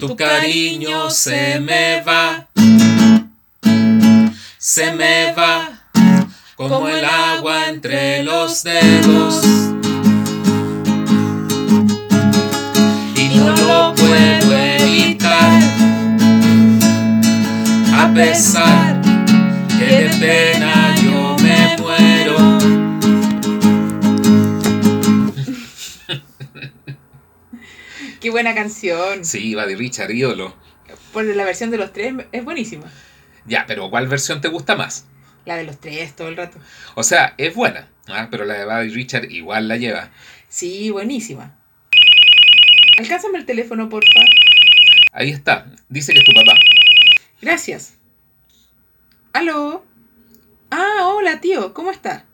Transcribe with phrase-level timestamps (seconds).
[0.00, 2.46] Tu cariño se me va,
[4.58, 5.70] se me va.
[6.56, 9.42] Como el agua entre los dedos.
[13.16, 15.60] Y no lo puedo evitar,
[17.92, 19.00] a pesar
[19.78, 20.73] que de pena
[28.34, 29.24] buena canción.
[29.24, 30.56] Sí, Buddy Richard, ídolo.
[31.12, 32.90] Por la versión de los tres es buenísima.
[33.46, 35.06] Ya, pero ¿cuál versión te gusta más?
[35.44, 36.58] La de los tres todo el rato.
[36.96, 38.26] O sea, es buena, ¿ah?
[38.32, 40.10] pero la de Buddy Richard igual la lleva.
[40.48, 41.56] Sí, buenísima.
[42.98, 44.20] Alcánzame el teléfono, porfa.
[45.12, 46.58] Ahí está, dice que es tu papá.
[47.40, 47.94] Gracias.
[49.32, 49.86] ¿Aló?
[50.72, 52.24] Ah, hola, tío, ¿cómo está?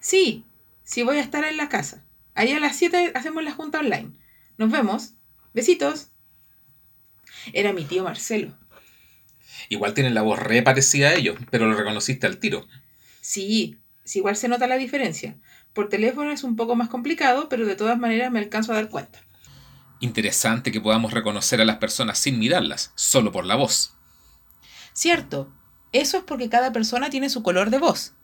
[0.00, 0.46] Sí,
[0.84, 2.02] sí voy a estar en la casa.
[2.34, 4.12] Ahí a las 7 hacemos la junta online.
[4.58, 5.14] Nos vemos.
[5.54, 6.08] Besitos.
[7.52, 8.56] Era mi tío Marcelo.
[9.68, 12.66] Igual tienen la voz re parecida a ellos, pero lo reconociste al tiro.
[13.20, 15.36] Sí, sí, igual se nota la diferencia.
[15.72, 18.88] Por teléfono es un poco más complicado, pero de todas maneras me alcanzo a dar
[18.88, 19.20] cuenta.
[20.00, 23.94] Interesante que podamos reconocer a las personas sin mirarlas, solo por la voz.
[24.92, 25.50] Cierto,
[25.92, 28.14] eso es porque cada persona tiene su color de voz.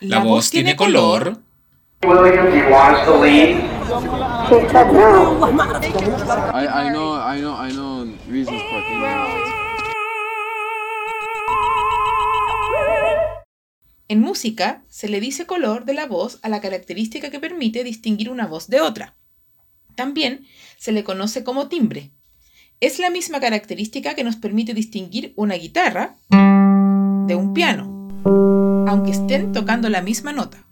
[0.00, 1.40] La, voz, tiene color.
[2.02, 3.77] William,
[14.10, 18.30] En música se le dice color de la voz a la característica que permite distinguir
[18.30, 19.16] una voz de otra.
[19.96, 20.46] También
[20.76, 22.12] se le conoce como timbre.
[22.80, 28.08] Es la misma característica que nos permite distinguir una guitarra de un piano,
[28.88, 30.67] aunque estén tocando la misma nota.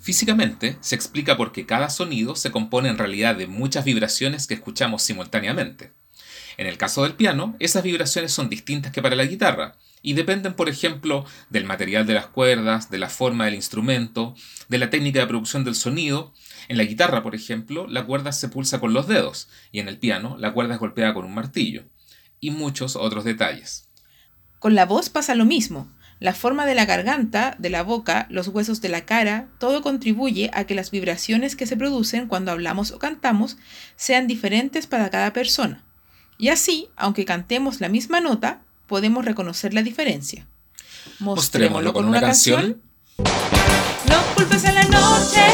[0.00, 5.02] Físicamente se explica porque cada sonido se compone en realidad de muchas vibraciones que escuchamos
[5.02, 5.92] simultáneamente.
[6.56, 10.54] En el caso del piano, esas vibraciones son distintas que para la guitarra y dependen,
[10.54, 14.34] por ejemplo, del material de las cuerdas, de la forma del instrumento,
[14.68, 16.32] de la técnica de producción del sonido.
[16.68, 19.98] En la guitarra, por ejemplo, la cuerda se pulsa con los dedos y en el
[19.98, 21.84] piano la cuerda es golpeada con un martillo
[22.40, 23.88] y muchos otros detalles.
[24.58, 25.88] Con la voz pasa lo mismo.
[26.20, 30.50] La forma de la garganta, de la boca, los huesos de la cara, todo contribuye
[30.52, 33.56] a que las vibraciones que se producen cuando hablamos o cantamos
[33.96, 35.82] sean diferentes para cada persona.
[36.36, 40.46] Y así, aunque cantemos la misma nota, podemos reconocer la diferencia.
[41.20, 42.82] Mostrémoslo con una canción.
[43.16, 45.46] No culpes a la noche,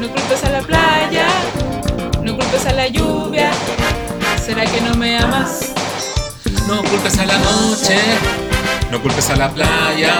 [0.00, 1.28] no culpes a la playa,
[2.24, 3.52] no culpes a la lluvia.
[4.44, 5.72] ¿Será que no me amas?
[6.66, 7.96] No culpes a la noche,
[8.90, 10.18] no culpes a la playa,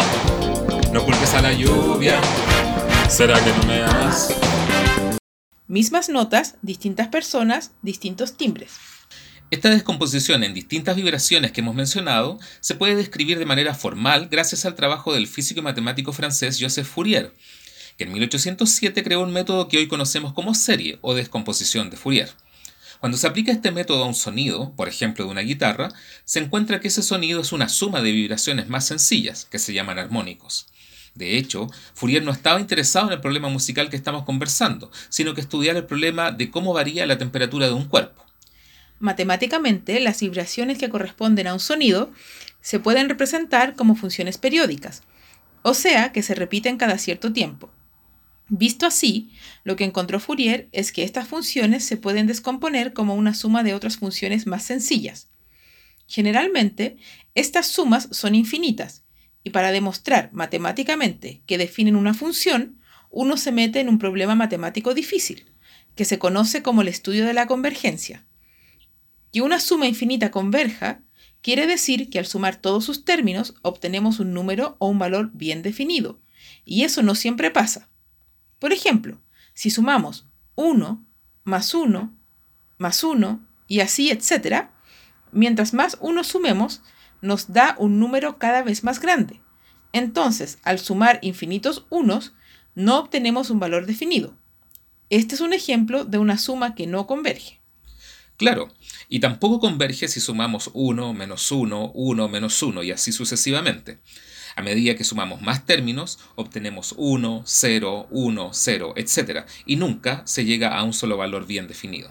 [0.93, 2.21] no culpes a la lluvia.
[3.09, 4.35] ¿Será que no me amas?
[5.67, 8.73] Mismas notas, distintas personas, distintos timbres.
[9.51, 14.67] Esta descomposición en distintas vibraciones que hemos mencionado se puede describir de manera formal gracias
[14.67, 17.33] al trabajo del físico y matemático francés Joseph Fourier,
[17.97, 22.31] que en 1807 creó un método que hoy conocemos como serie o descomposición de Fourier.
[23.01, 25.89] Cuando se aplica este método a un sonido, por ejemplo de una guitarra,
[26.25, 29.99] se encuentra que ese sonido es una suma de vibraciones más sencillas, que se llaman
[29.99, 30.67] armónicos.
[31.15, 35.41] De hecho, Fourier no estaba interesado en el problema musical que estamos conversando, sino que
[35.41, 38.25] estudiar el problema de cómo varía la temperatura de un cuerpo.
[39.01, 42.13] Matemáticamente, las vibraciones que corresponden a un sonido
[42.61, 45.03] se pueden representar como funciones periódicas,
[45.63, 47.71] o sea, que se repiten cada cierto tiempo.
[48.49, 49.31] Visto así,
[49.63, 53.75] lo que encontró Fourier es que estas funciones se pueden descomponer como una suma de
[53.75, 55.29] otras funciones más sencillas.
[56.07, 56.97] Generalmente,
[57.35, 59.05] estas sumas son infinitas,
[59.45, 64.95] y para demostrar matemáticamente que definen una función, uno se mete en un problema matemático
[64.95, 65.53] difícil,
[65.95, 68.27] que se conoce como el estudio de la convergencia.
[69.31, 71.03] Que una suma infinita converja
[71.43, 75.61] quiere decir que al sumar todos sus términos obtenemos un número o un valor bien
[75.61, 76.19] definido,
[76.65, 77.91] y eso no siempre pasa.
[78.59, 79.19] Por ejemplo,
[79.55, 80.27] si sumamos
[80.57, 81.05] 1
[81.45, 82.19] más 1
[82.79, 84.69] más 1 y así, etc.,
[85.33, 86.83] mientras más 1 sumemos,
[87.21, 89.41] nos da un número cada vez más grande.
[89.93, 92.33] Entonces, al sumar infinitos unos,
[92.75, 94.35] no obtenemos un valor definido.
[95.11, 97.61] Este es un ejemplo de una suma que no converge.
[98.37, 98.73] Claro,
[99.09, 103.99] y tampoco converge si sumamos 1 menos 1, 1 menos 1 y así sucesivamente.
[104.57, 109.47] A medida que sumamos más términos, obtenemos 1, 0, 1, 0, etc.
[109.67, 112.11] Y nunca se llega a un solo valor bien definido.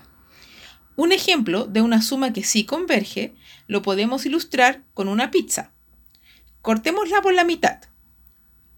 [0.95, 3.35] Un ejemplo de una suma que sí converge
[3.67, 5.71] lo podemos ilustrar con una pizza.
[6.61, 7.81] Cortémosla por la mitad.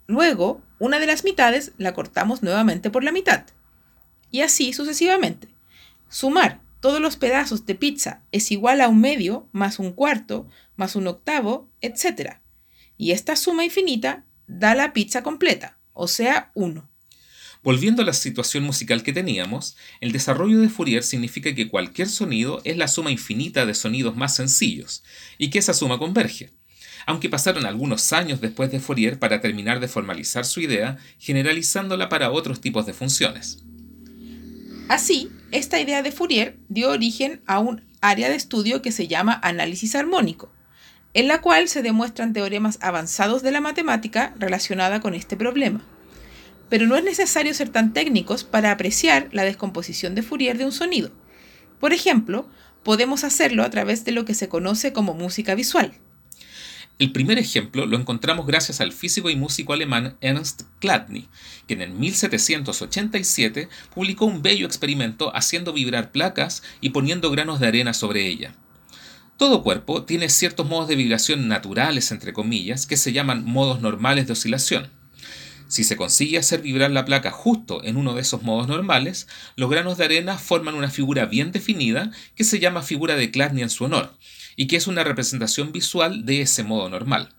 [0.05, 3.45] Luego, una de las mitades la cortamos nuevamente por la mitad.
[4.31, 5.47] Y así sucesivamente.
[6.09, 10.47] Sumar todos los pedazos de pizza es igual a un medio, más un cuarto,
[10.77, 12.39] más un octavo, etc.
[12.99, 16.85] Y esta suma infinita da la pizza completa, o sea, 1.
[17.63, 22.59] Volviendo a la situación musical que teníamos, el desarrollo de Fourier significa que cualquier sonido
[22.65, 25.05] es la suma infinita de sonidos más sencillos,
[25.37, 26.49] y que esa suma converge.
[27.05, 32.31] Aunque pasaron algunos años después de Fourier para terminar de formalizar su idea, generalizándola para
[32.31, 33.63] otros tipos de funciones.
[34.89, 39.39] Así, esta idea de Fourier dio origen a un área de estudio que se llama
[39.41, 40.51] análisis armónico,
[41.13, 45.81] en la cual se demuestran teoremas avanzados de la matemática relacionada con este problema
[46.69, 50.71] pero no es necesario ser tan técnicos para apreciar la descomposición de Fourier de un
[50.71, 51.11] sonido.
[51.79, 52.47] Por ejemplo,
[52.83, 55.93] podemos hacerlo a través de lo que se conoce como música visual.
[56.99, 61.29] El primer ejemplo lo encontramos gracias al físico y músico alemán Ernst Chladni,
[61.65, 67.93] quien en 1787 publicó un bello experimento haciendo vibrar placas y poniendo granos de arena
[67.93, 68.53] sobre ella.
[69.39, 74.27] Todo cuerpo tiene ciertos modos de vibración naturales, entre comillas, que se llaman modos normales
[74.27, 74.91] de oscilación.
[75.69, 79.69] Si se consigue hacer vibrar la placa justo en uno de esos modos normales, los
[79.69, 83.69] granos de arena forman una figura bien definida que se llama figura de Chladni en
[83.69, 84.13] su honor,
[84.57, 87.29] y que es una representación visual de ese modo normal.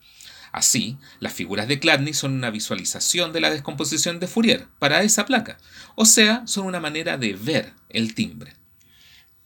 [0.53, 5.27] Así, las figuras de Chladni son una visualización de la descomposición de Fourier para esa
[5.27, 5.59] placa,
[5.97, 8.60] o sea, son una manera de ver el timbre.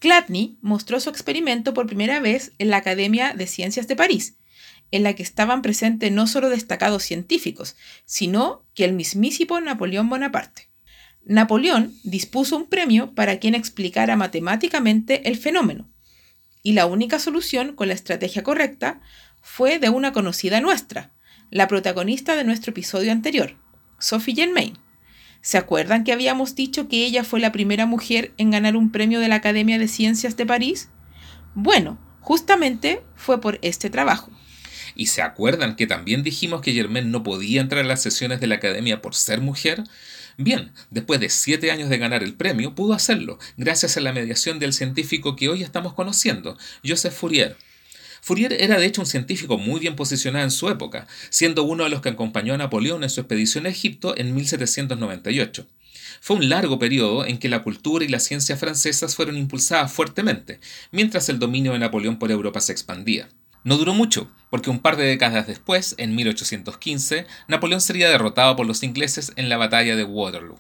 [0.05, 4.37] Chladni mostró su experimento por primera vez en la Academia de Ciencias de París,
[4.91, 7.75] en la que estaban presentes no solo destacados científicos,
[8.05, 10.69] sino que el mismísimo Napoleón Bonaparte.
[11.25, 15.91] Napoleón dispuso un premio para quien explicara matemáticamente el fenómeno,
[16.63, 19.01] y la única solución con la estrategia correcta
[19.41, 21.13] fue de una conocida nuestra,
[21.51, 23.57] la protagonista de nuestro episodio anterior,
[23.99, 24.84] Sophie Germain.
[25.45, 29.21] ¿Se acuerdan que habíamos dicho que ella fue la primera mujer en ganar un premio
[29.21, 30.89] de la Academia de Ciencias de París?
[31.55, 34.31] Bueno, justamente fue por este trabajo.
[34.95, 38.47] ¿Y se acuerdan que también dijimos que Germain no podía entrar a las sesiones de
[38.47, 39.85] la academia por ser mujer?
[40.39, 44.59] Bien, después de siete años de ganar el premio, pudo hacerlo, gracias a la mediación
[44.59, 47.59] del científico que hoy estamos conociendo, Joseph Fourier.
[48.25, 51.91] Fourier era de hecho un científico muy bien posicionado en su época, siendo uno de
[51.91, 55.67] los que acompañó a Napoleón en su expedición a Egipto en 1798.
[56.23, 60.59] Fue un largo periodo en que la cultura y la ciencia francesas fueron impulsadas fuertemente,
[60.91, 63.29] mientras el dominio de Napoleón por Europa se expandía.
[63.63, 68.65] No duró mucho, porque un par de décadas después, en 1815, Napoleón sería derrotado por
[68.65, 70.57] los ingleses en la batalla de Waterloo.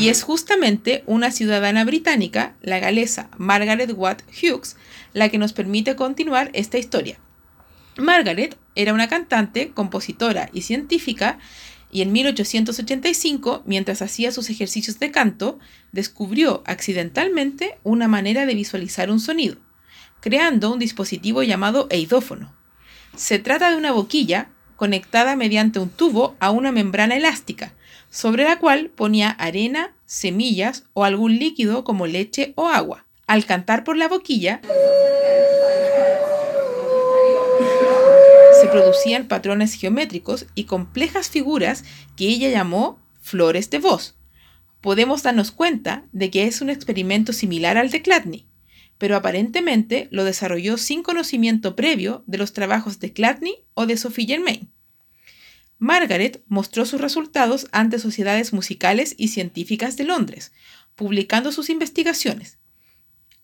[0.00, 4.76] Y es justamente una ciudadana británica, la galesa Margaret Watt Hughes,
[5.12, 7.18] la que nos permite continuar esta historia.
[7.98, 11.38] Margaret era una cantante, compositora y científica
[11.90, 15.58] y en 1885, mientras hacía sus ejercicios de canto,
[15.92, 19.56] descubrió accidentalmente una manera de visualizar un sonido,
[20.20, 22.52] creando un dispositivo llamado eidófono.
[23.16, 27.72] Se trata de una boquilla conectada mediante un tubo a una membrana elástica,
[28.10, 33.06] sobre la cual ponía arena, semillas o algún líquido como leche o agua.
[33.26, 34.60] Al cantar por la boquilla,
[38.70, 41.84] producían patrones geométricos y complejas figuras
[42.16, 44.16] que ella llamó flores de voz.
[44.80, 48.46] Podemos darnos cuenta de que es un experimento similar al de Chladni,
[48.96, 54.26] pero aparentemente lo desarrolló sin conocimiento previo de los trabajos de Chladni o de Sophie
[54.26, 54.70] Germain.
[55.78, 60.52] Margaret mostró sus resultados ante sociedades musicales y científicas de Londres,
[60.96, 62.57] publicando sus investigaciones.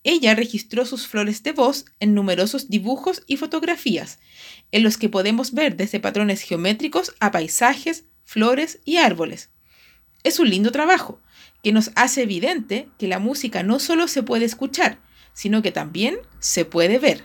[0.04, 4.18] Ella registró sus flores de voz en numerosos dibujos y fotografías,
[4.70, 9.50] en los que podemos ver desde patrones geométricos a paisajes, flores y árboles.
[10.22, 11.20] Es un lindo trabajo,
[11.62, 15.00] que nos hace evidente que la música no solo se puede escuchar,
[15.32, 17.24] sino que también se puede ver.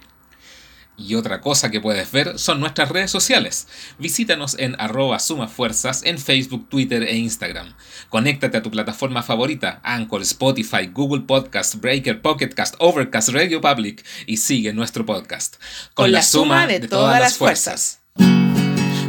[1.00, 3.68] Y otra cosa que puedes ver son nuestras redes sociales.
[3.98, 7.74] Visítanos en arroba sumafuerzas en Facebook, Twitter e Instagram.
[8.10, 14.38] Conéctate a tu plataforma favorita, Anchor, Spotify, Google Podcast, Breaker, Pocketcast, Overcast, Radio Public y
[14.38, 15.56] sigue nuestro podcast.
[15.94, 18.02] Con, la, suma de, todas, las fuerzas.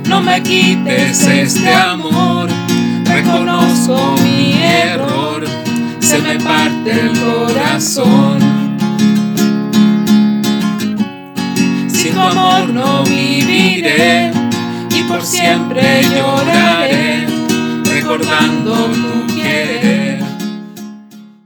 [0.04, 2.48] No me quites este amor,
[3.04, 5.44] reconozco mi error,
[6.00, 8.39] se me parte el corazón.
[12.72, 14.30] No viviré
[14.90, 17.26] y por siempre lloraré,
[17.84, 19.29] recordando tu.